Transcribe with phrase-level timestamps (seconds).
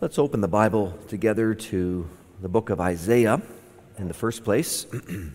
[0.00, 2.08] Let's open the Bible together to
[2.40, 3.42] the book of Isaiah
[3.98, 4.86] in the first place.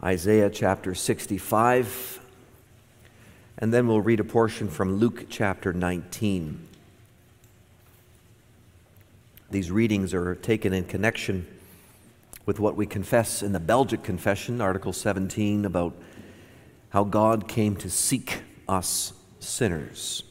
[0.00, 2.20] Isaiah chapter 65,
[3.58, 6.68] and then we'll read a portion from Luke chapter 19.
[9.50, 11.48] These readings are taken in connection
[12.44, 15.96] with what we confess in the Belgic Confession, Article 17, about
[16.90, 20.22] how God came to seek us sinners.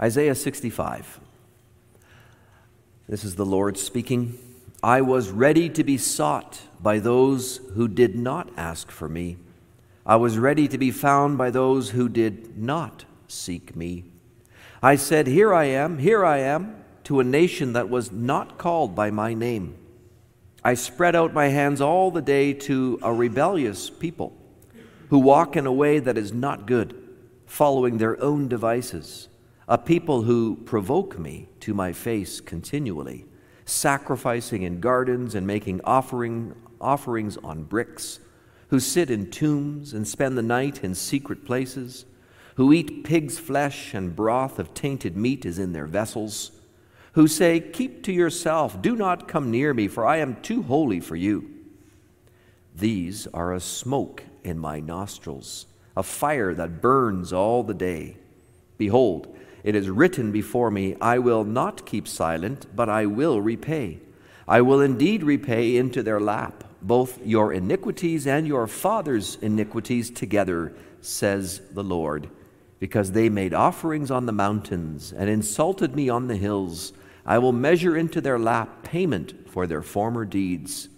[0.00, 1.20] Isaiah 65.
[3.08, 4.38] This is the Lord speaking.
[4.82, 9.38] I was ready to be sought by those who did not ask for me.
[10.04, 14.04] I was ready to be found by those who did not seek me.
[14.82, 18.94] I said, Here I am, here I am, to a nation that was not called
[18.94, 19.78] by my name.
[20.62, 24.36] I spread out my hands all the day to a rebellious people
[25.08, 26.94] who walk in a way that is not good,
[27.46, 29.28] following their own devices
[29.68, 33.24] a people who provoke me to my face continually,
[33.64, 38.20] sacrificing in gardens and making offering, offerings on bricks,
[38.68, 42.04] who sit in tombs and spend the night in secret places,
[42.54, 46.52] who eat pig's flesh and broth of tainted meat is in their vessels,
[47.12, 51.00] who say, Keep to yourself, do not come near me, for I am too holy
[51.00, 51.50] for you.
[52.74, 58.16] These are a smoke in my nostrils, a fire that burns all the day.
[58.78, 59.36] Behold,
[59.66, 63.98] it is written before me, I will not keep silent, but I will repay.
[64.46, 70.72] I will indeed repay into their lap both your iniquities and your father's iniquities together,
[71.00, 72.28] says the Lord,
[72.78, 76.92] because they made offerings on the mountains and insulted me on the hills.
[77.24, 80.88] I will measure into their lap payment for their former deeds.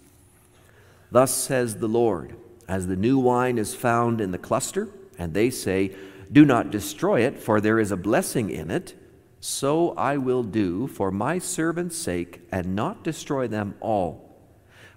[1.09, 2.35] Thus says the Lord,
[2.67, 5.95] as the new wine is found in the cluster, and they say,
[6.31, 8.93] do not destroy it, for there is a blessing in it.
[9.39, 14.37] So I will do for my servants' sake, and not destroy them all.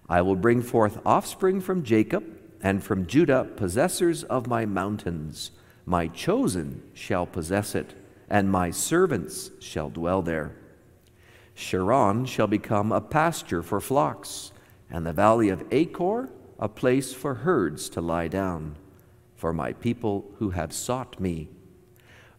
[0.08, 2.24] I will bring forth offspring from Jacob,
[2.60, 5.52] and from Judah possessors of my mountains.
[5.86, 7.94] My chosen shall possess it,
[8.28, 10.56] and my servants shall dwell there.
[11.54, 14.52] Sharon shall become a pasture for flocks,
[14.90, 16.28] and the valley of Achor
[16.58, 18.76] a place for herds to lie down
[19.42, 21.48] for my people who have sought me.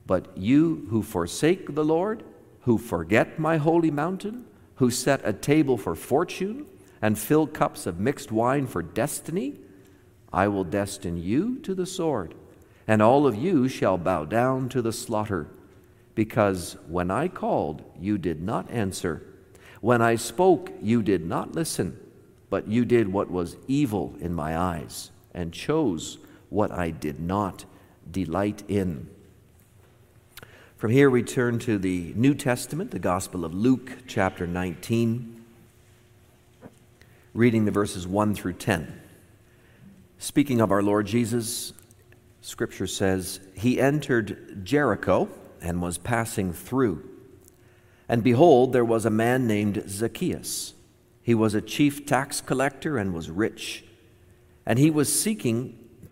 [0.07, 2.23] But you who forsake the Lord,
[2.61, 6.65] who forget my holy mountain, who set a table for fortune
[7.01, 9.59] and fill cups of mixed wine for destiny,
[10.31, 12.35] I will destine you to the sword,
[12.87, 15.47] and all of you shall bow down to the slaughter.
[16.15, 19.27] Because when I called, you did not answer.
[19.81, 21.99] When I spoke, you did not listen,
[22.49, 26.19] but you did what was evil in my eyes, and chose
[26.53, 27.65] what I did not
[28.09, 29.09] delight in.
[30.77, 35.43] From here, we turn to the New Testament, the Gospel of Luke, chapter 19,
[37.33, 39.01] reading the verses 1 through 10.
[40.19, 41.73] Speaking of our Lord Jesus,
[42.41, 47.09] Scripture says, He entered Jericho and was passing through.
[48.07, 50.75] And behold, there was a man named Zacchaeus.
[51.23, 53.85] He was a chief tax collector and was rich.
[54.67, 55.79] And he was seeking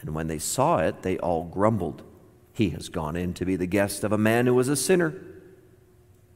[0.00, 2.02] And when they saw it, they all grumbled.
[2.52, 5.14] He has gone in to be the guest of a man who was a sinner.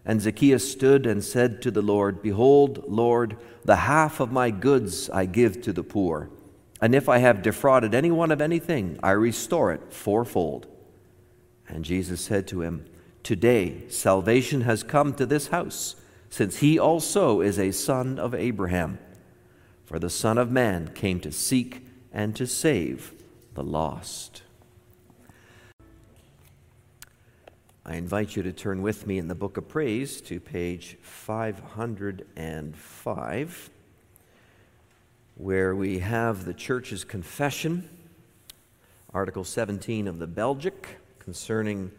[0.04, 5.10] And Zacchaeus stood and said to the Lord, Behold, Lord, the half of my goods
[5.10, 6.31] I give to the poor.
[6.81, 10.66] And if I have defrauded anyone of anything, I restore it fourfold.
[11.69, 12.87] And Jesus said to him,
[13.23, 15.96] Today salvation has come to this house,
[16.31, 18.99] since he also is a son of Abraham.
[19.84, 23.12] For the Son of Man came to seek and to save
[23.55, 24.43] the lost.
[27.85, 33.70] I invite you to turn with me in the book of praise to page 505,
[35.35, 37.88] where we have the church's confession,
[39.12, 41.91] Article 17 of the Belgic, concerning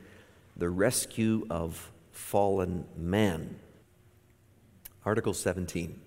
[0.55, 3.55] the rescue of fallen man.
[5.03, 5.99] Article 17.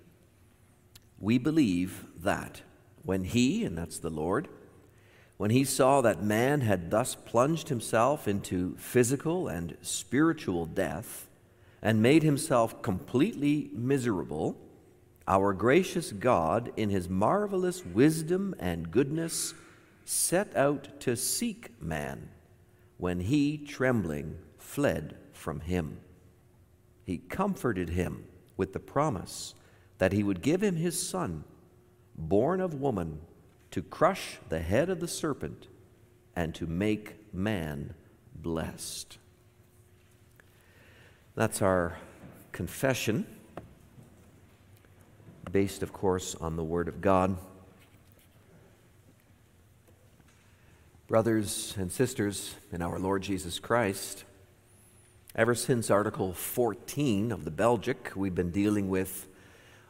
[1.19, 2.61] We believe that
[3.03, 4.47] when He, and that's the Lord,
[5.37, 11.27] when he saw that man had thus plunged himself into physical and spiritual death,
[11.81, 14.57] and made himself completely miserable,
[15.27, 19.53] our gracious God, in his marvelous wisdom and goodness,
[20.05, 22.29] set out to seek man
[22.97, 25.99] when he, trembling, fled from him.
[27.03, 28.25] He comforted him
[28.57, 29.53] with the promise
[29.97, 31.43] that he would give him his son,
[32.15, 33.19] born of woman,
[33.75, 35.67] to crush the head of the serpent
[36.33, 37.93] and to make man
[38.33, 39.17] blessed.
[41.35, 41.97] That's our
[42.53, 43.25] confession,
[45.51, 47.35] based, of course, on the Word of God.
[51.09, 54.23] Brothers and sisters in our Lord Jesus Christ,
[55.35, 59.27] ever since Article 14 of the Belgic, we've been dealing with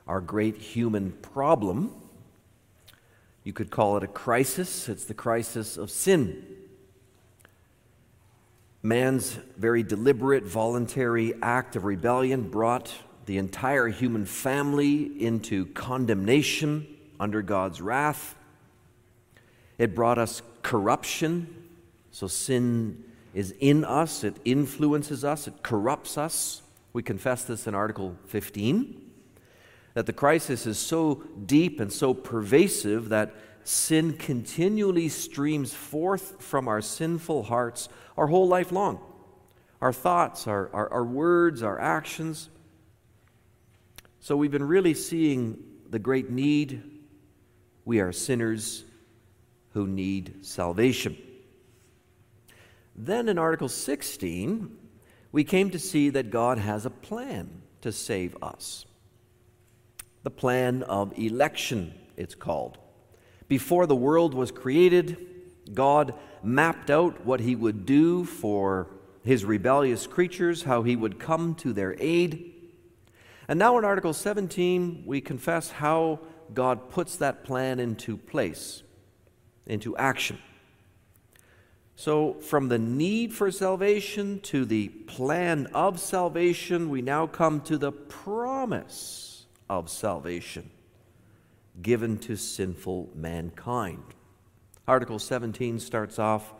[0.07, 2.01] our great human problem.
[3.45, 4.89] You could call it a crisis.
[4.89, 6.45] It's the crisis of sin.
[8.81, 12.91] Man's very deliberate, voluntary act of rebellion brought
[13.27, 16.87] the entire human family into condemnation
[17.19, 18.35] under God's wrath.
[19.77, 21.67] It brought us corruption.
[22.11, 23.03] So sin
[23.35, 26.63] is in us, it influences us, it corrupts us.
[26.93, 29.04] We confess this in Article 15
[29.95, 33.33] that the crisis is so deep and so pervasive that
[33.63, 38.99] sin continually streams forth from our sinful hearts our whole life long.
[39.81, 42.49] Our thoughts, our, our, our words, our actions.
[44.19, 46.83] So we've been really seeing the great need.
[47.85, 48.83] We are sinners
[49.71, 51.17] who need salvation.
[52.95, 54.77] Then in Article 16,
[55.31, 58.85] we came to see that God has a plan to save us.
[60.25, 62.79] The plan of election, it's called.
[63.47, 65.23] Before the world was created,
[65.71, 68.87] God mapped out what he would do for
[69.23, 72.53] his rebellious creatures, how he would come to their aid.
[73.47, 76.21] And now in Article 17, we confess how
[76.55, 78.81] God puts that plan into place,
[79.67, 80.39] into action.
[81.95, 87.77] So, from the need for salvation to the plan of salvation, we now come to
[87.77, 89.34] the promise
[89.69, 90.69] of salvation
[91.81, 94.03] given to sinful mankind.
[94.87, 96.53] Article 17 starts off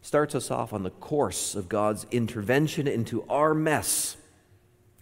[0.00, 4.18] starts us off on the course of God's intervention into our mess,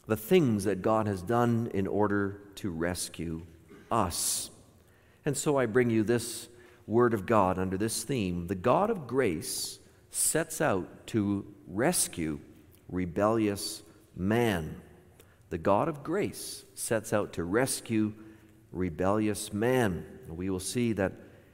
[0.06, 3.42] the things that God has done in order to rescue
[3.90, 4.48] us.
[5.24, 6.48] And so I bring you this
[6.86, 8.46] word of God under this theme.
[8.46, 9.80] The God of grace
[10.12, 12.38] sets out to rescue
[12.88, 13.82] rebellious
[14.14, 14.80] man.
[15.52, 18.14] The God of grace sets out to rescue
[18.72, 20.06] rebellious man.
[20.26, 21.12] We will see that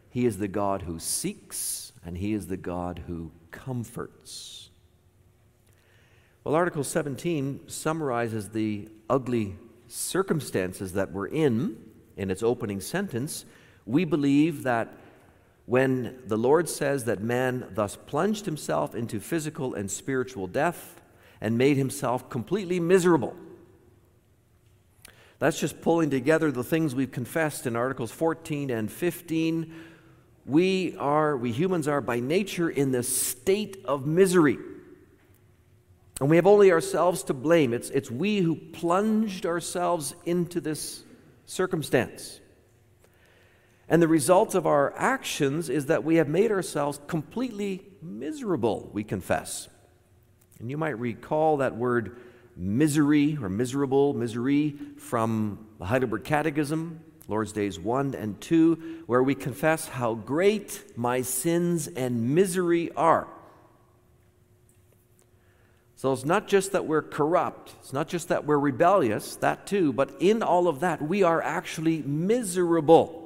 [0.08, 4.70] he is the God who seeks and he is the God who comforts.
[6.44, 9.56] Well, Article 17 summarizes the ugly
[9.88, 11.76] circumstances that we're in
[12.16, 13.46] in its opening sentence.
[13.84, 14.94] We believe that
[15.66, 21.02] when the Lord says that man thus plunged himself into physical and spiritual death
[21.40, 23.34] and made himself completely miserable
[25.38, 29.72] that's just pulling together the things we've confessed in Articles 14 and 15.
[30.46, 34.58] We are, we humans are by nature in this state of misery.
[36.20, 37.72] And we have only ourselves to blame.
[37.72, 41.04] It's, it's we who plunged ourselves into this
[41.46, 42.40] circumstance.
[43.88, 49.04] And the result of our actions is that we have made ourselves completely miserable, we
[49.04, 49.68] confess.
[50.58, 52.18] And you might recall that word
[52.58, 59.34] misery or miserable, misery from the Heidelberg Catechism, Lord's Days 1 and 2, where we
[59.34, 63.28] confess how great my sins and misery are.
[65.94, 69.92] So it's not just that we're corrupt, it's not just that we're rebellious, that too,
[69.92, 73.24] but in all of that, we are actually miserable.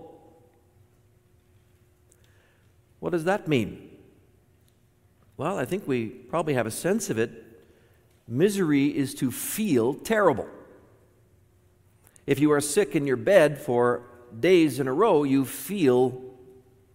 [2.99, 3.91] What does that mean?
[5.37, 7.42] Well, I think we probably have a sense of it
[8.33, 10.49] Misery is to feel terrible.
[12.27, 14.05] If you are sick in your bed for
[14.41, 16.19] days in a row, you feel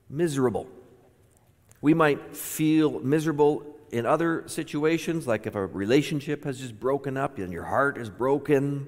[0.10, 0.67] miserable.
[1.79, 7.38] We might feel miserable in other situations, like if a relationship has just broken up
[7.38, 8.88] and your heart is broken,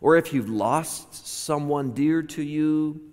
[0.00, 3.12] or if you've lost someone dear to you.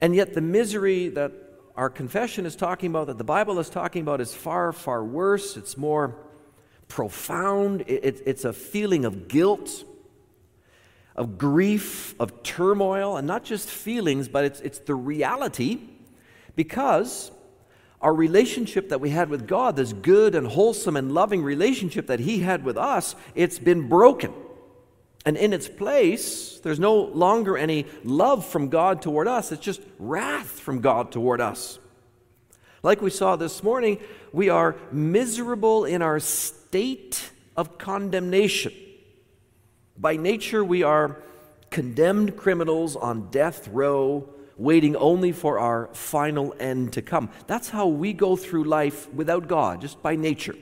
[0.00, 1.32] And yet, the misery that
[1.76, 5.58] our confession is talking about, that the Bible is talking about, is far, far worse.
[5.58, 6.16] It's more
[6.88, 7.82] profound.
[7.86, 9.84] It, it's a feeling of guilt,
[11.16, 15.80] of grief, of turmoil, and not just feelings, but it's, it's the reality
[16.56, 17.30] because
[18.00, 22.20] our relationship that we had with God, this good and wholesome and loving relationship that
[22.20, 24.32] He had with us, it's been broken.
[25.24, 29.80] And in its place, there's no longer any love from God toward us, it's just
[29.98, 31.78] wrath from God toward us.
[32.82, 33.98] Like we saw this morning,
[34.32, 36.63] we are miserable in our state
[37.56, 38.72] of condemnation.
[39.96, 41.16] By nature, we are
[41.70, 47.30] condemned criminals on death row, waiting only for our final end to come.
[47.46, 50.56] That's how we go through life without God, just by nature.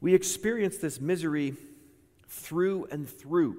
[0.00, 1.54] We experience this misery
[2.26, 3.56] through and through.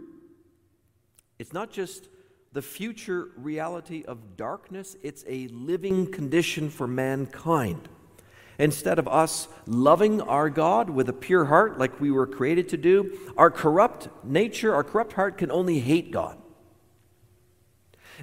[1.38, 2.08] It's not just
[2.54, 7.90] the future reality of darkness, it's a living condition for mankind.
[8.60, 12.78] Instead of us loving our God with a pure heart like we were created to
[12.78, 16.38] do, our corrupt nature, our corrupt heart can only hate God.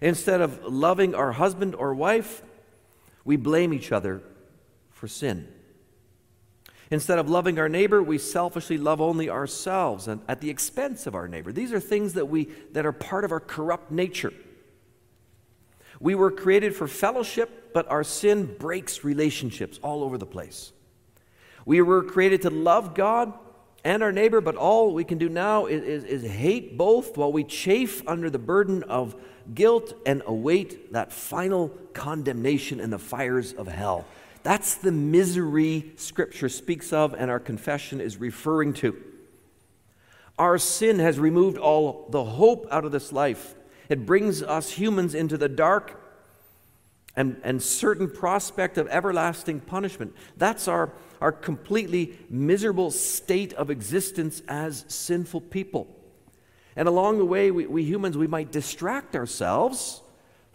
[0.01, 2.43] Instead of loving our husband or wife,
[3.25, 4.23] we blame each other
[4.91, 5.49] for sin.
[6.91, 11.15] Instead of loving our neighbor, we selfishly love only ourselves and at the expense of
[11.15, 11.53] our neighbor.
[11.53, 14.33] These are things that, we, that are part of our corrupt nature.
[16.01, 20.73] We were created for fellowship, but our sin breaks relationships all over the place.
[21.65, 23.35] We were created to love God
[23.85, 27.33] and our neighbor, but all we can do now is, is, is, hate both while
[27.33, 29.15] we chafe under the burden of
[29.55, 34.07] guilt and await that final condemnation in the fires of hell.
[34.43, 38.97] That's the misery Scripture speaks of and our confession is referring to.
[40.39, 43.55] Our sin has removed all the hope out of this life.
[43.91, 46.01] It brings us humans into the dark
[47.15, 50.15] and, and certain prospect of everlasting punishment.
[50.37, 55.89] That's our, our completely miserable state of existence as sinful people.
[56.77, 60.01] And along the way, we, we humans, we might distract ourselves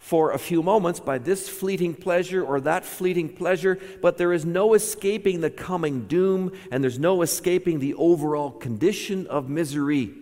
[0.06, 4.44] for a few moments by this fleeting pleasure or that fleeting pleasure, but there is
[4.46, 10.14] no escaping the coming doom, and there's no escaping the overall condition of misery.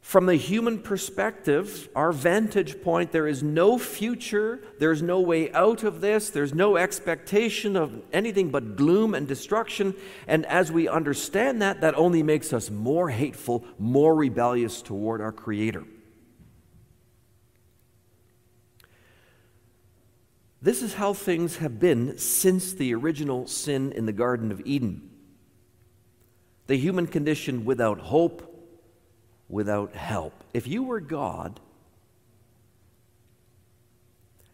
[0.00, 5.84] From the human perspective, our vantage point, there is no future, there's no way out
[5.84, 9.94] of this, there's no expectation of anything but gloom and destruction.
[10.26, 15.30] And as we understand that, that only makes us more hateful, more rebellious toward our
[15.30, 15.84] Creator.
[20.64, 25.10] This is how things have been since the original sin in the Garden of Eden.
[26.68, 28.50] The human condition without hope,
[29.46, 30.32] without help.
[30.54, 31.60] If you were God,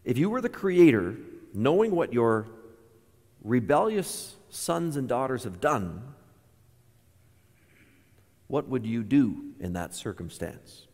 [0.05, 1.15] if you were the Creator,
[1.55, 2.49] knowing what your
[3.45, 6.03] rebellious sons and daughters have done,
[8.49, 10.89] what would you do in that circumstance?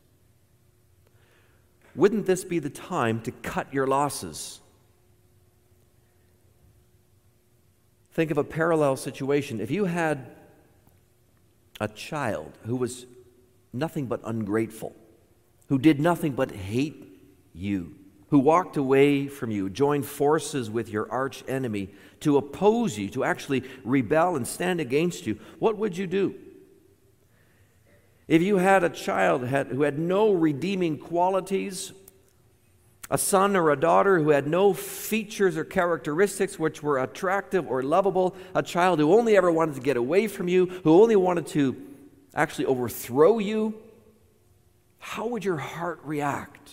[1.94, 4.60] Wouldn't this be the time to cut your losses?
[8.16, 9.60] Think of a parallel situation.
[9.60, 10.24] If you had
[11.78, 13.04] a child who was
[13.74, 14.96] nothing but ungrateful,
[15.68, 17.20] who did nothing but hate
[17.52, 17.94] you,
[18.30, 23.22] who walked away from you, joined forces with your arch enemy to oppose you, to
[23.22, 26.34] actually rebel and stand against you, what would you do?
[28.28, 31.92] If you had a child who had no redeeming qualities,
[33.10, 37.82] a son or a daughter who had no features or characteristics which were attractive or
[37.82, 41.46] lovable, a child who only ever wanted to get away from you, who only wanted
[41.48, 41.76] to
[42.34, 43.74] actually overthrow you,
[44.98, 46.70] how would your heart react?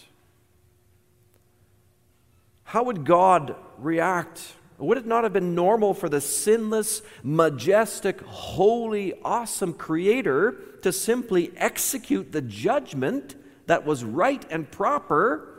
[2.64, 4.54] How would God react?
[4.80, 11.52] Would it not have been normal for the sinless, majestic, holy, awesome Creator to simply
[11.56, 13.36] execute the judgment
[13.68, 15.53] that was right and proper?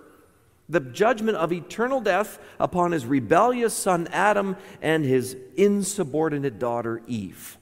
[0.68, 7.58] The judgment of eternal death upon his rebellious son Adam and his insubordinate daughter Eve.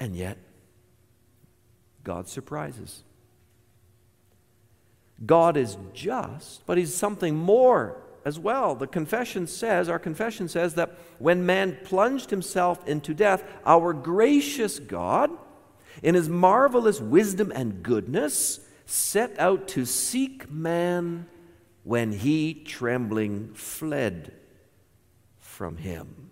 [0.00, 0.38] And yet,
[2.02, 3.04] God surprises.
[5.24, 8.74] God is just, but he's something more as well.
[8.74, 14.78] The confession says, our confession says that when man plunged himself into death, our gracious
[14.78, 15.30] God,
[16.02, 21.26] in his marvelous wisdom and goodness, set out to seek man
[21.84, 24.32] when he, trembling, fled
[25.38, 26.30] from him.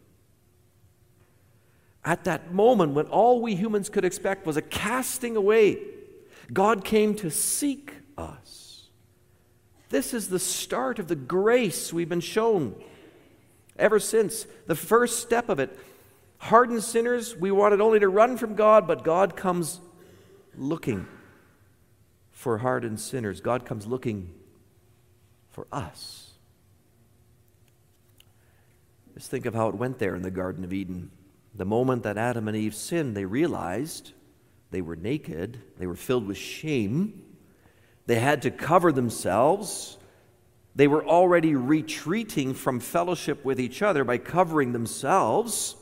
[2.05, 5.79] At that moment, when all we humans could expect was a casting away,
[6.53, 8.89] God came to seek us.
[9.91, 12.75] This is the start of the grace we've been shown
[13.77, 14.47] ever since.
[14.67, 15.77] The first step of it.
[16.41, 19.79] Hardened sinners, we wanted only to run from God, but God comes
[20.57, 21.07] looking
[22.33, 23.43] for hardened sinners.
[23.43, 24.33] God comes looking
[25.51, 26.31] for us.
[29.15, 31.11] Just think of how it went there in the Garden of Eden.
[31.55, 34.13] The moment that Adam and Eve sinned, they realized
[34.71, 37.23] they were naked, they were filled with shame,
[38.07, 39.99] they had to cover themselves.
[40.75, 45.77] They were already retreating from fellowship with each other by covering themselves.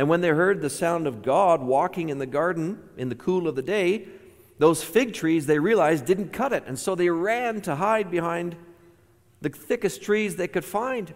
[0.00, 3.46] And when they heard the sound of God walking in the garden in the cool
[3.46, 4.08] of the day,
[4.58, 6.64] those fig trees they realized didn't cut it.
[6.66, 8.56] And so they ran to hide behind
[9.42, 11.12] the thickest trees they could find.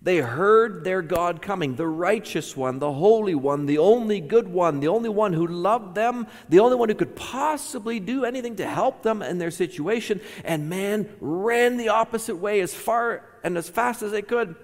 [0.00, 4.78] They heard their God coming, the righteous one, the holy one, the only good one,
[4.78, 8.66] the only one who loved them, the only one who could possibly do anything to
[8.68, 10.20] help them in their situation.
[10.44, 14.54] And man ran the opposite way as far and as fast as they could.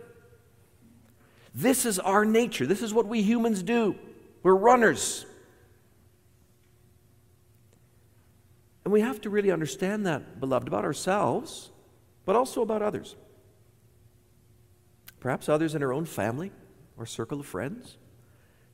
[1.56, 2.66] This is our nature.
[2.66, 3.96] This is what we humans do.
[4.42, 5.24] We're runners.
[8.84, 11.70] And we have to really understand that, beloved, about ourselves,
[12.26, 13.16] but also about others.
[15.18, 16.52] Perhaps others in our own family
[16.98, 17.96] or circle of friends.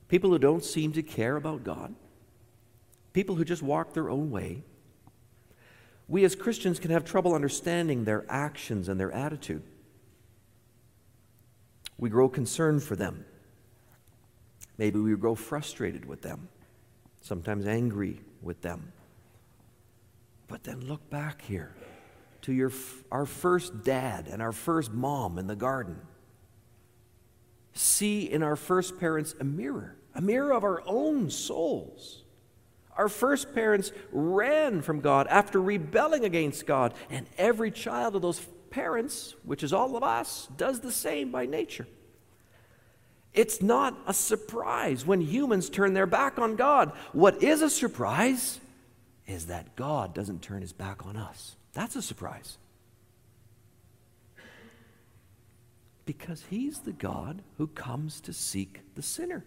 [0.09, 1.95] People who don't seem to care about God.
[3.13, 4.61] People who just walk their own way.
[6.09, 9.63] We as Christians can have trouble understanding their actions and their attitude.
[11.97, 13.25] We grow concerned for them.
[14.77, 16.49] Maybe we grow frustrated with them,
[17.21, 18.91] sometimes angry with them.
[20.47, 21.75] But then look back here
[22.43, 22.71] to your,
[23.11, 25.99] our first dad and our first mom in the garden
[27.73, 32.23] see in our first parents a mirror, a mirror of our own souls.
[32.95, 38.45] Our first parents ran from God after rebelling against God, and every child of those
[38.73, 41.87] parents, which is all of us, does the same by nature.
[43.31, 46.91] It's not a surprise when humans turn their back on God.
[47.11, 48.59] What is a surprise
[49.27, 51.55] is that God doesn't turn his back on us.
[51.73, 52.57] That's a surprise.
[56.05, 59.45] Because he's the God who comes to seek the sinner.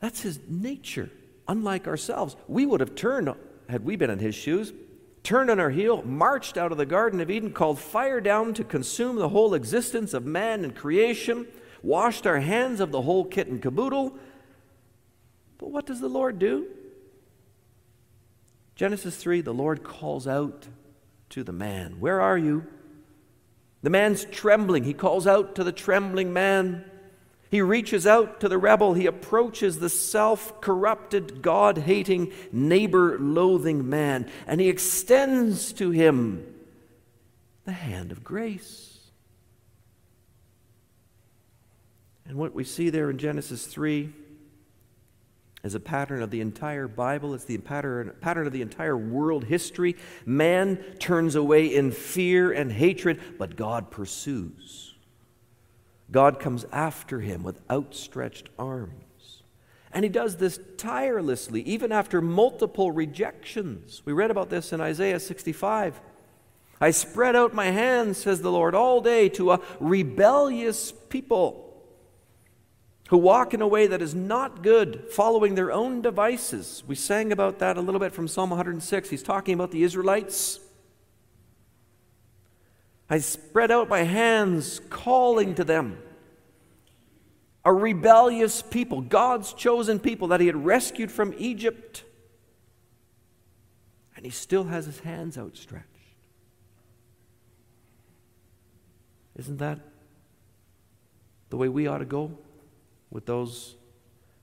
[0.00, 1.10] That's his nature.
[1.48, 3.34] Unlike ourselves, we would have turned,
[3.70, 4.72] had we been in his shoes,
[5.26, 8.62] turned on our heel, marched out of the Garden of Eden, called fire down to
[8.62, 11.48] consume the whole existence of man and creation,
[11.82, 14.16] washed our hands of the whole kit and caboodle.
[15.58, 16.66] But what does the Lord do?
[18.76, 20.68] Genesis 3 the Lord calls out
[21.30, 22.64] to the man, Where are you?
[23.82, 24.84] The man's trembling.
[24.84, 26.84] He calls out to the trembling man.
[27.50, 28.94] He reaches out to the rebel.
[28.94, 36.54] He approaches the self corrupted, God hating, neighbor loathing man, and he extends to him
[37.64, 38.98] the hand of grace.
[42.28, 44.12] And what we see there in Genesis 3
[45.62, 47.34] is a pattern of the entire Bible.
[47.34, 49.96] It's the pattern, pattern of the entire world history.
[50.24, 54.85] Man turns away in fear and hatred, but God pursues.
[56.10, 59.42] God comes after him with outstretched arms.
[59.92, 64.02] And he does this tirelessly, even after multiple rejections.
[64.04, 66.00] We read about this in Isaiah 65.
[66.80, 71.62] I spread out my hands, says the Lord, all day to a rebellious people
[73.08, 76.82] who walk in a way that is not good, following their own devices.
[76.86, 79.08] We sang about that a little bit from Psalm 106.
[79.08, 80.60] He's talking about the Israelites.
[83.08, 85.98] I spread out my hands, calling to them.
[87.64, 92.04] A rebellious people, God's chosen people that He had rescued from Egypt.
[94.16, 95.86] And He still has His hands outstretched.
[99.36, 99.80] Isn't that
[101.50, 102.38] the way we ought to go?
[103.10, 103.76] with those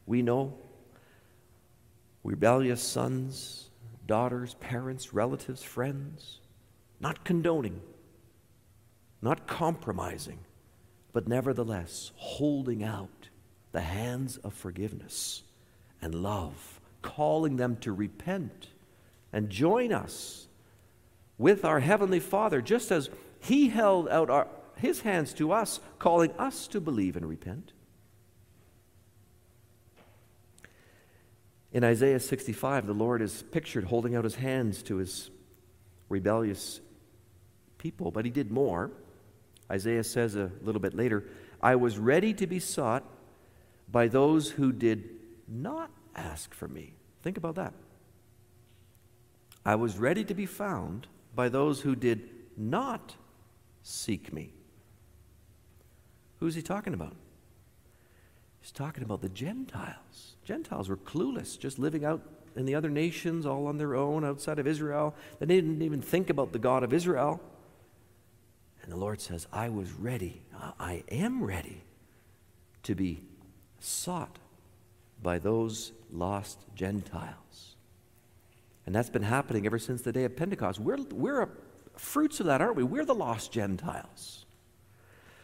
[0.06, 0.54] we know
[2.24, 3.70] rebellious sons,
[4.08, 6.40] daughters, parents, relatives, friends,
[7.00, 7.82] not condoning,
[9.24, 10.40] not compromising,
[11.14, 13.30] but nevertheless holding out
[13.72, 15.44] the hands of forgiveness
[16.02, 18.68] and love, calling them to repent
[19.32, 20.48] and join us
[21.38, 23.10] with our Heavenly Father, just as
[23.40, 27.74] He held out our, His hands to us, calling us to believe and repent.
[31.74, 35.32] In Isaiah 65, the Lord is pictured holding out his hands to his
[36.08, 36.80] rebellious
[37.80, 38.92] people, but he did more.
[39.72, 41.26] Isaiah says a little bit later,
[41.62, 43.04] I was ready to be sought
[43.92, 45.10] by those who did
[45.48, 46.94] not ask for me.
[47.22, 47.74] Think about that.
[49.66, 53.16] I was ready to be found by those who did not
[53.82, 54.54] seek me.
[56.40, 57.16] Who's he talking about?
[58.60, 60.36] He's talking about the Gentiles.
[60.44, 62.22] Gentiles were clueless, just living out
[62.56, 65.16] in the other nations all on their own outside of Israel.
[65.40, 67.42] They didn't even think about the God of Israel.
[68.84, 70.42] And the Lord says, I was ready,
[70.80, 71.82] I am ready
[72.84, 73.22] to be
[73.80, 74.38] sought
[75.22, 77.76] by those lost Gentiles.
[78.86, 80.80] And that's been happening ever since the day of Pentecost.
[80.80, 81.48] We're, we're
[81.96, 82.84] fruits of that, aren't we?
[82.84, 84.46] We're the lost Gentiles.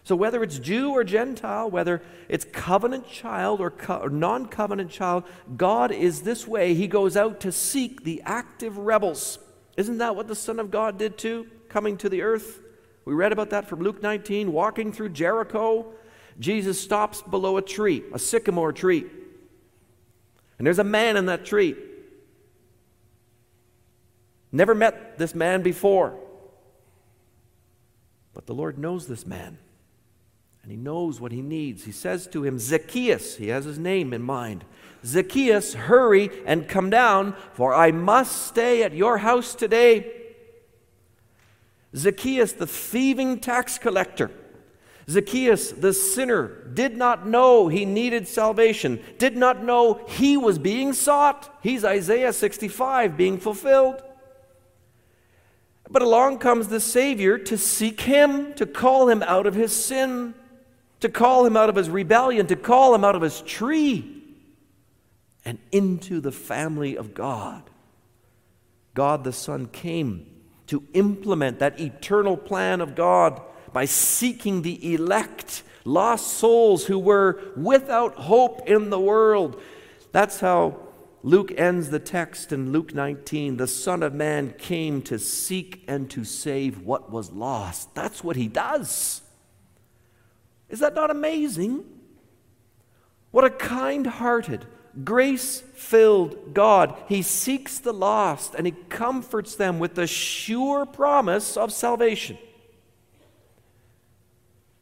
[0.03, 4.89] So, whether it's Jew or Gentile, whether it's covenant child or, co- or non covenant
[4.91, 5.23] child,
[5.55, 6.73] God is this way.
[6.73, 9.39] He goes out to seek the active rebels.
[9.77, 12.59] Isn't that what the Son of God did too, coming to the earth?
[13.09, 15.93] We read about that from Luke 19, walking through Jericho.
[16.39, 19.03] Jesus stops below a tree, a sycamore tree.
[20.59, 21.75] And there's a man in that tree.
[24.51, 26.19] Never met this man before.
[28.35, 29.57] But the Lord knows this man.
[30.61, 31.85] And he knows what he needs.
[31.85, 34.65] He says to him, Zacchaeus, he has his name in mind.
[35.03, 40.18] Zacchaeus, hurry and come down, for I must stay at your house today.
[41.95, 44.31] Zacchaeus, the thieving tax collector,
[45.09, 50.93] Zacchaeus, the sinner, did not know he needed salvation, did not know he was being
[50.93, 51.57] sought.
[51.63, 54.03] He's Isaiah 65 being fulfilled.
[55.89, 60.35] But along comes the Savior to seek him, to call him out of his sin,
[60.99, 64.21] to call him out of his rebellion, to call him out of his tree
[65.43, 67.63] and into the family of God.
[68.93, 70.28] God the Son came
[70.69, 73.41] to implement that eternal plan of God
[73.73, 79.59] by seeking the elect, lost souls who were without hope in the world.
[80.11, 80.77] That's how
[81.23, 83.57] Luke ends the text in Luke 19.
[83.57, 87.95] The Son of Man came to seek and to save what was lost.
[87.95, 89.23] That's what he does.
[90.69, 91.83] Is that not amazing?
[93.31, 94.67] What a kind hearted,
[95.03, 96.95] grace filled God.
[97.07, 102.37] He seeks the lost and he comforts them with the sure promise of salvation.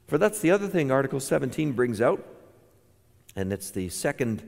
[0.08, 2.26] For that's the other thing Article 17 brings out,
[3.36, 4.48] and it's the second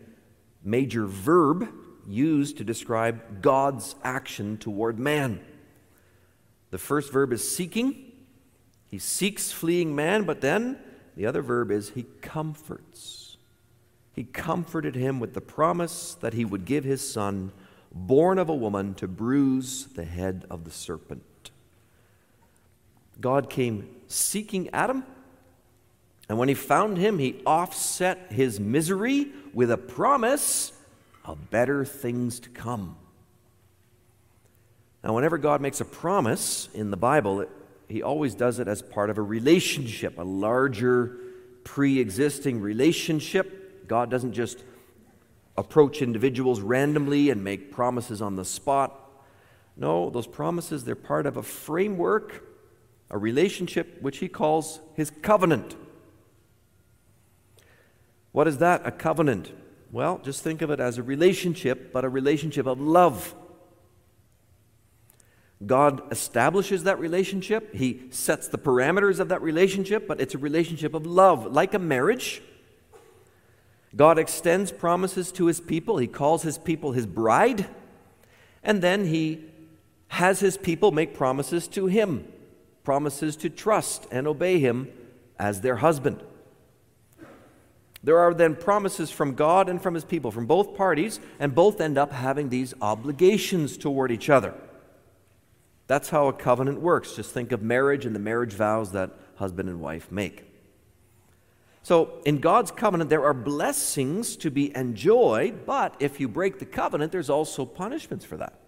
[0.64, 1.68] major verb
[2.08, 5.42] used to describe God's action toward man.
[6.72, 8.12] The first verb is seeking.
[8.88, 10.80] He seeks fleeing man, but then
[11.16, 13.19] the other verb is he comforts.
[14.20, 17.54] He comforted him with the promise that he would give his son,
[17.90, 21.52] born of a woman, to bruise the head of the serpent.
[23.22, 25.06] God came seeking Adam
[26.28, 30.74] and when he found him, he offset his misery with a promise
[31.24, 32.98] of better things to come.
[35.02, 37.50] Now, whenever God makes a promise in the Bible, it,
[37.88, 41.18] he always does it as part of a relationship, a larger
[41.64, 43.59] pre existing relationship.
[43.90, 44.64] God doesn't just
[45.58, 48.98] approach individuals randomly and make promises on the spot.
[49.76, 52.44] No, those promises, they're part of a framework,
[53.10, 55.76] a relationship which he calls his covenant.
[58.32, 58.86] What is that?
[58.86, 59.52] A covenant.
[59.92, 63.34] Well, just think of it as a relationship, but a relationship of love.
[65.66, 67.74] God establishes that relationship.
[67.74, 71.80] He sets the parameters of that relationship, but it's a relationship of love, like a
[71.80, 72.44] marriage.
[73.96, 75.98] God extends promises to his people.
[75.98, 77.66] He calls his people his bride.
[78.64, 79.46] And then he
[80.10, 82.28] has his people make promises to him,
[82.84, 84.90] promises to trust and obey him
[85.38, 86.22] as their husband.
[88.04, 91.82] There are then promises from God and from his people, from both parties, and both
[91.82, 94.54] end up having these obligations toward each other.
[95.88, 97.16] That's how a covenant works.
[97.16, 100.49] Just think of marriage and the marriage vows that husband and wife make.
[101.82, 106.66] So, in God's covenant, there are blessings to be enjoyed, but if you break the
[106.66, 108.60] covenant, there's also punishments for that.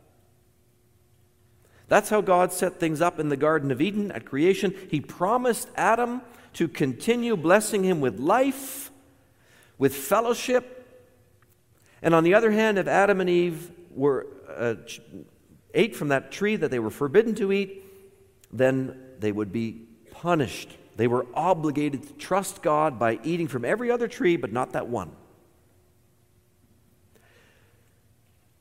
[1.87, 4.73] That's how God set things up in the Garden of Eden at creation.
[4.89, 6.21] He promised Adam
[6.53, 8.91] to continue blessing him with life
[9.81, 11.09] with fellowship.
[12.03, 14.75] And on the other hand, if Adam and Eve were, uh,
[15.73, 17.83] ate from that tree that they were forbidden to eat,
[18.53, 20.77] then they would be punished.
[20.95, 24.87] They were obligated to trust God by eating from every other tree, but not that
[24.87, 25.11] one.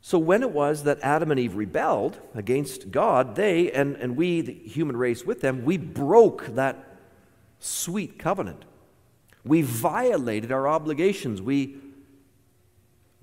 [0.02, 4.40] So, when it was that Adam and Eve rebelled against God, they and, and we,
[4.40, 6.98] the human race with them, we broke that
[7.58, 8.64] sweet covenant.
[9.44, 11.40] We violated our obligations.
[11.40, 11.76] We,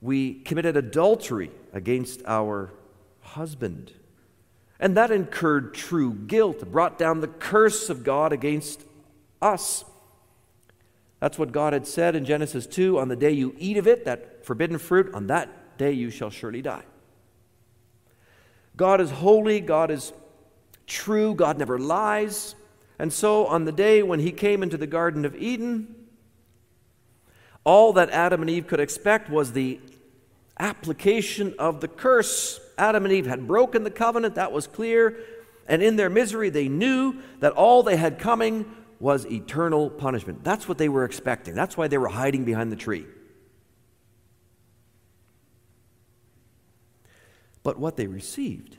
[0.02, 2.72] we committed adultery against our
[3.22, 3.93] husband.
[4.80, 8.84] And that incurred true guilt, brought down the curse of God against
[9.41, 9.86] us.
[11.19, 14.06] That's what God had said in Genesis 2 on the day you eat of it,
[14.06, 16.84] that forbidden fruit, on that day you shall surely die.
[18.76, 20.13] God is holy, God is
[20.86, 22.56] true, God never lies.
[23.00, 25.95] And so, on the day when he came into the Garden of Eden,
[27.63, 29.80] all that Adam and Eve could expect was the
[30.60, 32.60] application of the curse.
[32.78, 35.19] Adam and Eve had broken the covenant, that was clear.
[35.67, 38.65] And in their misery, they knew that all they had coming
[39.00, 40.44] was eternal punishment.
[40.44, 41.54] That's what they were expecting.
[41.54, 43.06] That's why they were hiding behind the tree.
[47.64, 48.78] But what they received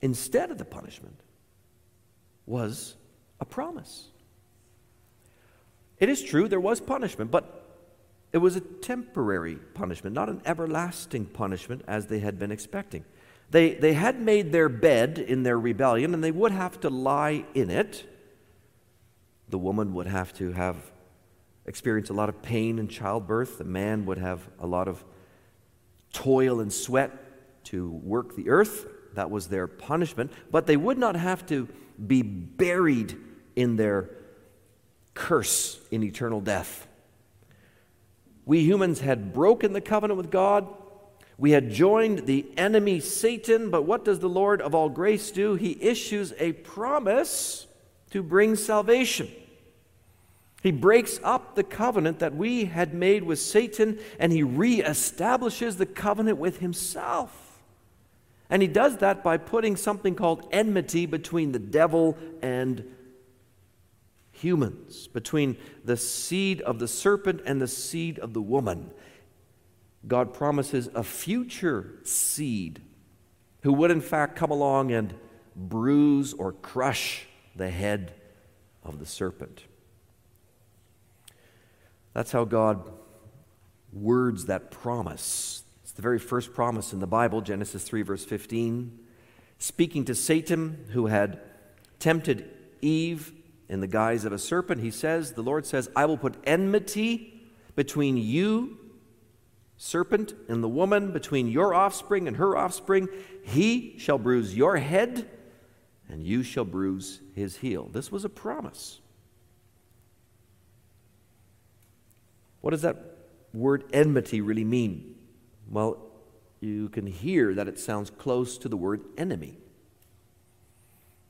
[0.00, 1.20] instead of the punishment
[2.46, 2.96] was
[3.40, 4.08] a promise.
[5.98, 7.64] It is true, there was punishment, but
[8.32, 13.04] it was a temporary punishment, not an everlasting punishment as they had been expecting.
[13.50, 17.44] They, they had made their bed in their rebellion, and they would have to lie
[17.54, 18.04] in it.
[19.54, 20.74] The woman would have to have
[21.64, 23.58] experienced a lot of pain in childbirth.
[23.58, 25.04] The man would have a lot of
[26.12, 27.12] toil and sweat
[27.66, 28.84] to work the earth.
[29.14, 30.32] That was their punishment.
[30.50, 31.68] But they would not have to
[32.04, 33.16] be buried
[33.54, 34.10] in their
[35.14, 36.88] curse in eternal death.
[38.44, 40.66] We humans had broken the covenant with God.
[41.38, 45.54] We had joined the enemy Satan, but what does the Lord of all grace do?
[45.54, 47.68] He issues a promise
[48.10, 49.30] to bring salvation.
[50.64, 55.84] He breaks up the covenant that we had made with Satan and he reestablishes the
[55.84, 57.60] covenant with himself.
[58.48, 62.82] And he does that by putting something called enmity between the devil and
[64.32, 68.90] humans, between the seed of the serpent and the seed of the woman.
[70.08, 72.80] God promises a future seed
[73.64, 75.12] who would, in fact, come along and
[75.54, 78.14] bruise or crush the head
[78.82, 79.64] of the serpent.
[82.14, 82.90] That's how God
[83.92, 85.64] words that promise.
[85.82, 88.98] It's the very first promise in the Bible, Genesis 3, verse 15.
[89.58, 91.40] Speaking to Satan, who had
[91.98, 92.48] tempted
[92.80, 93.32] Eve
[93.68, 97.42] in the guise of a serpent, he says, The Lord says, I will put enmity
[97.74, 98.78] between you,
[99.76, 103.08] serpent, and the woman, between your offspring and her offspring.
[103.42, 105.28] He shall bruise your head,
[106.08, 107.88] and you shall bruise his heel.
[107.92, 109.00] This was a promise.
[112.64, 112.96] What does that
[113.52, 115.16] word enmity really mean?
[115.70, 115.98] Well,
[116.60, 119.58] you can hear that it sounds close to the word enemy.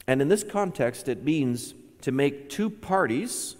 [0.06, 3.56] And in this context, it means to make two parties,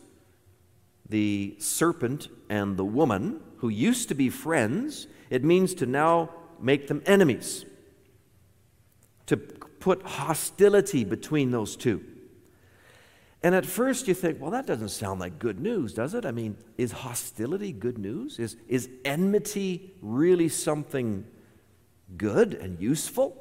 [1.08, 6.86] the serpent and the woman, who used to be friends, it means to now make
[6.86, 7.64] them enemies,
[9.26, 12.04] to put hostility between those two.
[13.44, 16.24] And at first you think, well, that doesn't sound like good news, does it?
[16.24, 18.38] I mean, is hostility good news?
[18.38, 21.26] Is, is enmity really something
[22.16, 23.36] good and useful?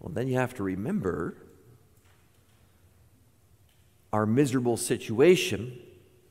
[0.00, 1.36] Well, then you have to remember
[4.10, 5.78] our miserable situation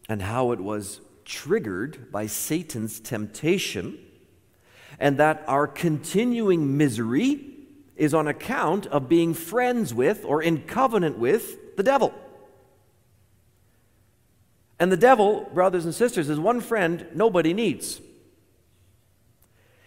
[0.10, 4.00] and how it was triggered by Satan's temptation,
[5.00, 7.55] and that our continuing misery
[7.96, 12.14] is on account of being friends with or in covenant with the devil.
[14.80, 18.02] And the devil, brothers and sisters, is one friend nobody needs.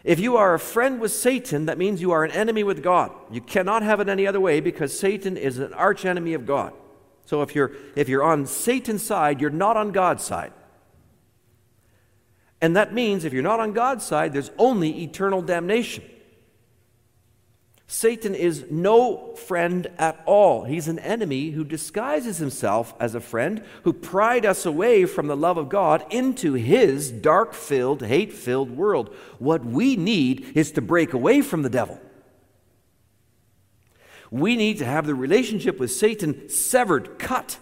[0.04, 3.12] If you are a friend with Satan, that means you are an enemy with God.
[3.30, 6.72] You cannot have it any other way because Satan is an archenemy of God.
[7.26, 10.52] So if you're, if you're on Satan's side, you're not on God's side.
[12.60, 16.04] And that means if you're not on God's side, there's only eternal damnation.
[17.90, 20.64] Satan is no friend at all.
[20.64, 25.36] He's an enemy who disguises himself as a friend, who pried us away from the
[25.36, 29.16] love of God into his dark filled, hate filled world.
[29.38, 31.98] What we need is to break away from the devil.
[34.30, 37.58] We need to have the relationship with Satan severed, cut.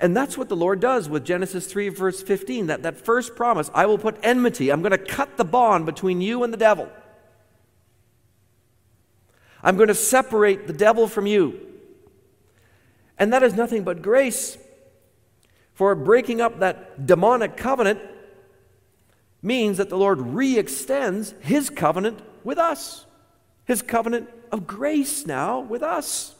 [0.00, 2.68] And that's what the Lord does with Genesis 3, verse 15.
[2.68, 6.22] That, that first promise I will put enmity, I'm going to cut the bond between
[6.22, 6.90] you and the devil.
[9.62, 11.60] I'm going to separate the devil from you.
[13.18, 14.56] And that is nothing but grace.
[15.74, 18.00] For breaking up that demonic covenant
[19.42, 23.06] means that the Lord re extends his covenant with us,
[23.64, 26.34] his covenant of grace now with us.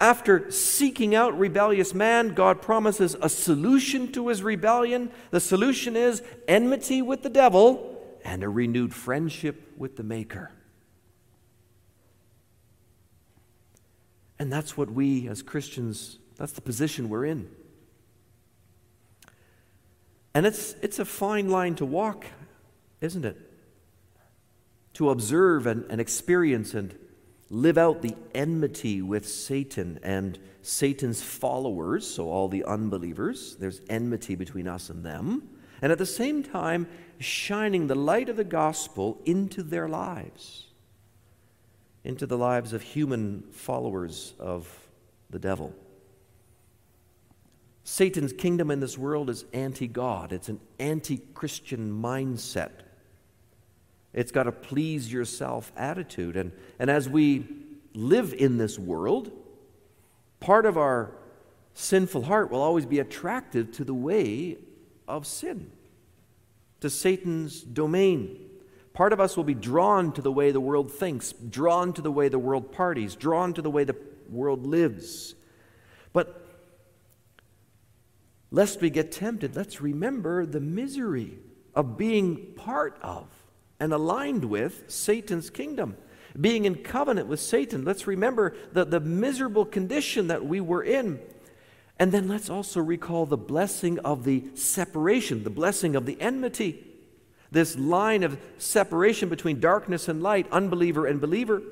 [0.00, 5.10] After seeking out rebellious man, God promises a solution to his rebellion.
[5.30, 10.52] The solution is enmity with the devil and a renewed friendship with the Maker.
[14.38, 17.48] And that's what we as Christians, that's the position we're in.
[20.34, 22.26] And it's, it's a fine line to walk,
[23.00, 23.36] isn't it?
[24.94, 26.96] To observe and, and experience and
[27.50, 33.56] live out the enmity with Satan and Satan's followers, so all the unbelievers.
[33.56, 35.48] There's enmity between us and them.
[35.80, 36.86] And at the same time,
[37.18, 40.67] shining the light of the gospel into their lives,
[42.08, 44.66] into the lives of human followers of
[45.28, 45.74] the devil.
[47.84, 52.70] Satan's kingdom in this world is anti God, it's an anti Christian mindset.
[54.14, 56.34] It's got a please yourself attitude.
[56.34, 57.46] And, and as we
[57.92, 59.30] live in this world,
[60.40, 61.12] part of our
[61.74, 64.56] sinful heart will always be attracted to the way
[65.06, 65.70] of sin,
[66.80, 68.47] to Satan's domain.
[68.98, 72.10] Part of us will be drawn to the way the world thinks, drawn to the
[72.10, 73.94] way the world parties, drawn to the way the
[74.28, 75.36] world lives.
[76.12, 76.44] But
[78.50, 81.38] lest we get tempted, let's remember the misery
[81.76, 83.28] of being part of
[83.78, 85.96] and aligned with Satan's kingdom.
[86.40, 91.20] Being in covenant with Satan, let's remember the, the miserable condition that we were in.
[92.00, 96.87] And then let's also recall the blessing of the separation, the blessing of the enmity.
[97.50, 101.62] This line of separation between darkness and light, unbeliever and believer.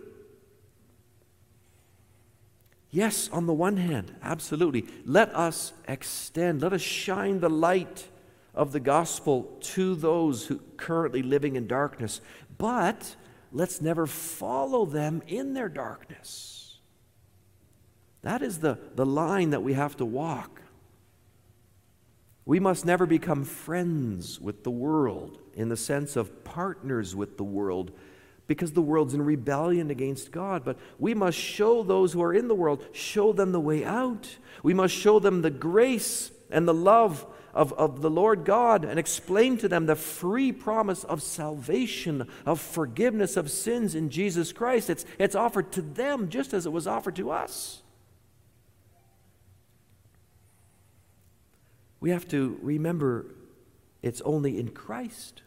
[2.91, 4.87] Yes, on the one hand, absolutely.
[5.05, 8.09] Let us extend, let us shine the light
[8.55, 12.23] of the gospel to those who currently living in darkness,
[12.57, 13.17] but
[13.53, 16.79] let's never follow them in their darkness.
[18.23, 20.56] That is the, the line that we have to walk.
[22.47, 27.45] We must never become friends with the world in the sense of partners with the
[27.45, 27.91] world
[28.47, 30.65] because the world's in rebellion against God.
[30.65, 34.39] But we must show those who are in the world, show them the way out.
[34.63, 38.99] We must show them the grace and the love of, of the Lord God and
[38.99, 44.89] explain to them the free promise of salvation, of forgiveness of sins in Jesus Christ.
[44.89, 47.83] It's, it's offered to them just as it was offered to us.
[52.01, 53.27] We have to remember
[54.03, 55.43] it's only in Christ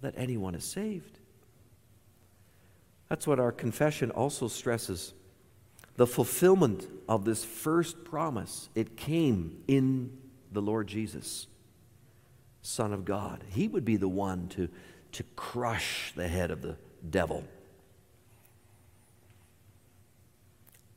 [0.00, 1.18] that anyone is saved.
[3.08, 5.14] That's what our confession also stresses.
[5.96, 10.16] The fulfillment of this first promise, it came in
[10.52, 11.46] the Lord Jesus,
[12.62, 13.42] Son of God.
[13.50, 14.68] He would be the one to,
[15.12, 16.76] to crush the head of the
[17.08, 17.44] devil.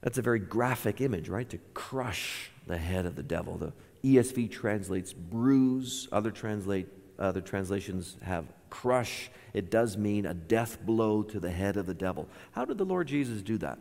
[0.02, 1.50] That's a very graphic image, right?
[1.50, 3.58] To crush the head of the devil.
[3.58, 6.87] The ESV translates bruise, other, translate,
[7.19, 9.29] other translations have crush.
[9.53, 12.27] It does mean a death blow to the head of the devil.
[12.51, 13.77] How did the Lord Jesus do that?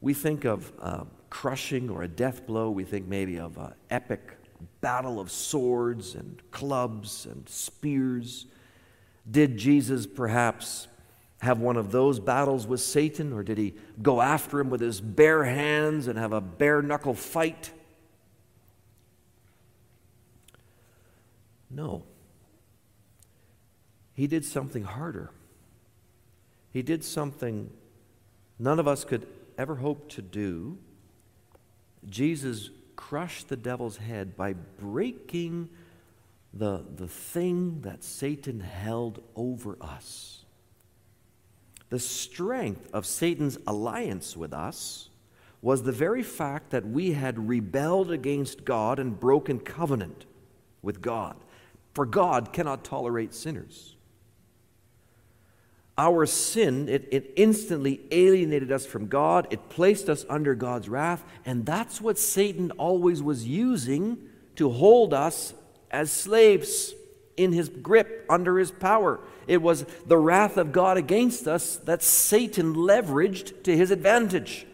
[0.00, 4.36] We think of uh, crushing or a death blow, we think maybe of an epic
[4.80, 8.46] battle of swords and clubs and spears.
[9.28, 10.88] Did Jesus perhaps
[11.40, 15.00] have one of those battles with Satan, or did he go after him with his
[15.00, 17.70] bare hands and have a bare knuckle fight?
[21.70, 22.02] No.
[24.14, 25.30] He did something harder.
[26.72, 27.70] He did something
[28.58, 30.78] none of us could ever hope to do.
[32.08, 35.68] Jesus crushed the devil's head by breaking
[36.52, 40.37] the, the thing that Satan held over us.
[41.90, 45.08] The strength of Satan's alliance with us
[45.62, 50.26] was the very fact that we had rebelled against God and broken covenant
[50.82, 51.36] with God.
[51.94, 53.96] For God cannot tolerate sinners
[55.98, 59.48] our sin, it, it instantly alienated us from God.
[59.50, 61.24] It placed us under God's wrath.
[61.44, 64.18] And that's what Satan always was using
[64.54, 65.54] to hold us
[65.90, 66.94] as slaves
[67.38, 69.20] in his grip, under his power.
[69.46, 74.66] It was the wrath of God against us that Satan leveraged to his advantage.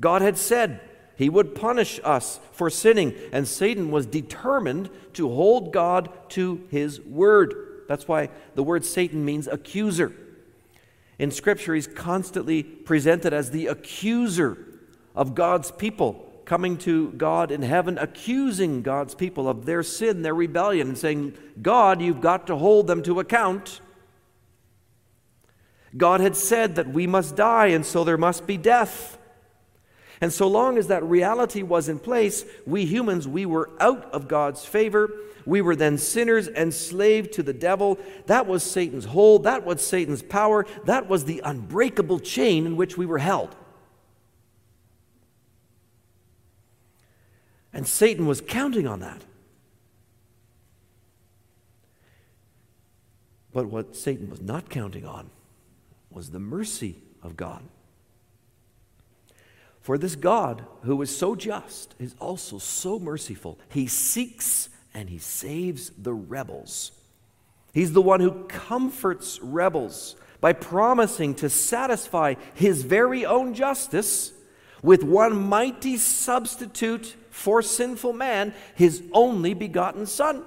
[0.00, 0.80] God had said
[1.16, 7.00] he would punish us for sinning, and Satan was determined to hold God to his
[7.00, 7.84] word.
[7.86, 10.12] That's why the word Satan means accuser.
[11.18, 14.58] In Scripture, he's constantly presented as the accuser
[15.14, 20.34] of God's people, coming to God in heaven, accusing God's people of their sin, their
[20.34, 21.32] rebellion, and saying,
[21.62, 23.80] God, you've got to hold them to account.
[25.96, 29.16] God had said that we must die, and so there must be death.
[30.20, 34.28] And so long as that reality was in place, we humans, we were out of
[34.28, 35.10] God's favor.
[35.46, 37.98] We were then sinners, enslaved to the devil.
[38.26, 39.44] That was Satan's hold.
[39.44, 40.66] That was Satan's power.
[40.84, 43.56] That was the unbreakable chain in which we were held.
[47.72, 49.22] And Satan was counting on that.
[53.52, 55.30] But what Satan was not counting on
[56.10, 57.62] was the mercy of God.
[59.80, 63.58] For this God, who is so just, is also so merciful.
[63.68, 66.92] He seeks and he saves the rebels.
[67.72, 74.32] He's the one who comforts rebels by promising to satisfy his very own justice
[74.82, 80.44] with one mighty substitute for sinful man, his only begotten Son.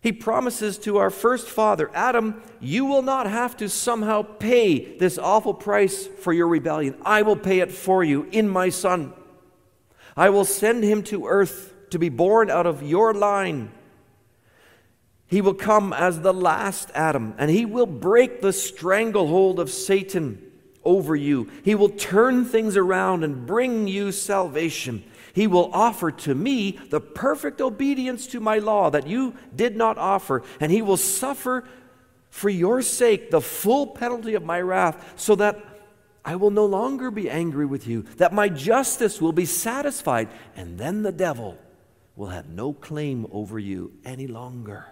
[0.00, 5.16] He promises to our first father, Adam, you will not have to somehow pay this
[5.16, 6.96] awful price for your rebellion.
[7.02, 9.12] I will pay it for you in my Son.
[10.16, 13.70] I will send him to earth to be born out of your line.
[15.26, 20.47] He will come as the last Adam, and he will break the stranglehold of Satan
[20.88, 21.48] over you.
[21.64, 25.04] He will turn things around and bring you salvation.
[25.34, 29.98] He will offer to me the perfect obedience to my law that you did not
[29.98, 31.68] offer, and He will suffer
[32.30, 35.62] for your sake the full penalty of my wrath, so that
[36.24, 40.78] I will no longer be angry with you, that my justice will be satisfied, and
[40.78, 41.58] then the devil
[42.16, 44.86] will have no claim over you any longer.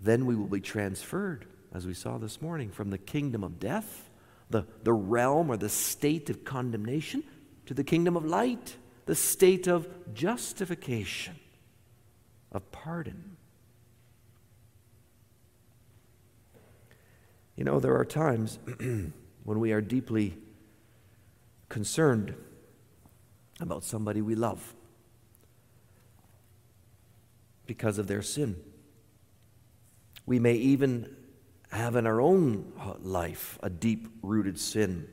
[0.00, 4.10] Then we will be transferred, as we saw this morning, from the kingdom of death
[4.50, 7.22] the, the realm or the state of condemnation
[7.66, 11.36] to the kingdom of light, the state of justification,
[12.50, 13.36] of pardon.
[17.56, 18.58] You know, there are times
[19.44, 20.36] when we are deeply
[21.68, 22.34] concerned
[23.60, 24.74] about somebody we love
[27.66, 28.56] because of their sin.
[30.26, 31.14] We may even
[31.78, 35.08] have in our own uh, life a deep rooted sin.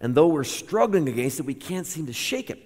[0.00, 2.62] And though we're struggling against it, we can't seem to shake it.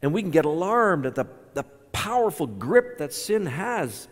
[0.00, 4.08] And we can get alarmed at the, the powerful grip that sin has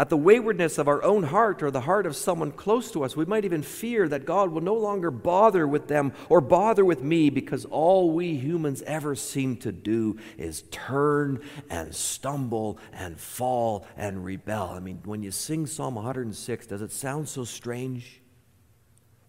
[0.00, 3.14] at the waywardness of our own heart or the heart of someone close to us.
[3.14, 7.02] We might even fear that God will no longer bother with them or bother with
[7.02, 13.86] me because all we humans ever seem to do is turn and stumble and fall
[13.94, 14.70] and rebel.
[14.74, 18.22] I mean, when you sing Psalm 106, does it sound so strange?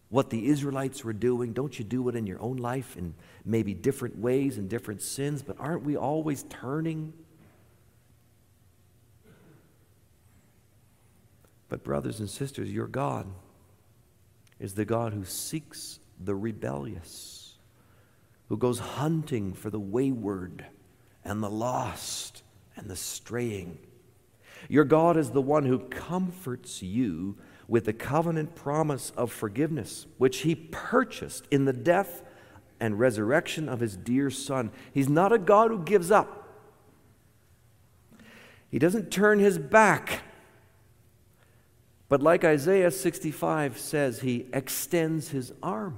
[0.08, 3.14] What the Israelites were doing, don't you do it in your own life in
[3.44, 7.12] maybe different ways and different sins, but aren't we always turning
[11.72, 13.26] But, brothers and sisters, your God
[14.60, 17.54] is the God who seeks the rebellious,
[18.50, 20.66] who goes hunting for the wayward
[21.24, 22.44] and the lost
[22.76, 23.78] and the straying.
[24.68, 27.38] Your God is the one who comforts you
[27.70, 32.22] with the covenant promise of forgiveness, which He purchased in the death
[32.82, 34.72] and resurrection of His dear Son.
[34.94, 36.50] He's not a God who gives up,
[38.70, 40.24] He doesn't turn His back
[42.12, 45.96] but like Isaiah 65 says, he extends his arms.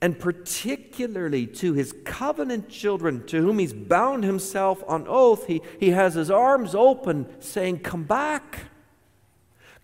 [0.00, 5.90] And particularly to his covenant children, to whom he's bound himself on oath, he, he
[5.90, 8.66] has his arms open, saying, Come back.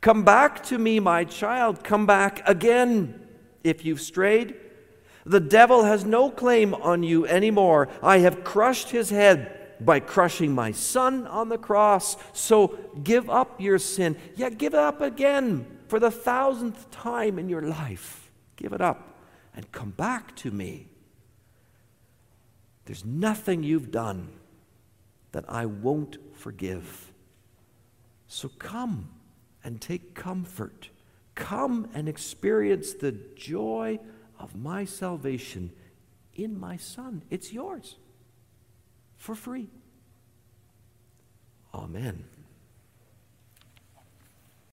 [0.00, 1.82] Come back to me, my child.
[1.82, 3.20] Come back again
[3.64, 4.54] if you've strayed.
[5.26, 7.88] The devil has no claim on you anymore.
[8.00, 12.16] I have crushed his head by crushing my son on the cross.
[12.32, 14.16] So give up your sin.
[14.36, 18.30] Yeah, give it up again for the thousandth time in your life.
[18.56, 19.18] Give it up
[19.54, 20.88] and come back to me.
[22.84, 24.30] There's nothing you've done
[25.32, 27.12] that I won't forgive.
[28.26, 29.10] So come
[29.62, 30.88] and take comfort.
[31.34, 34.00] Come and experience the joy
[34.38, 35.70] of my salvation
[36.34, 37.22] in my Son.
[37.30, 37.96] It's yours
[39.18, 39.68] for free.
[41.74, 42.24] Amen.